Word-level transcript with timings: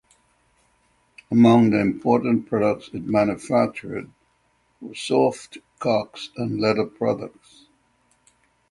Among 1.29 1.69
the 1.69 1.79
important 1.79 2.47
products 2.47 2.87
it 2.91 3.05
manufactured 3.05 4.09
were 4.81 4.95
soft 4.95 5.59
cocks 5.77 6.31
and 6.35 6.59
leather 6.59 6.87
products. 6.87 7.67